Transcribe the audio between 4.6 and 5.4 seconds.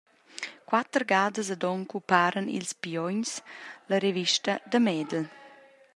da Medel.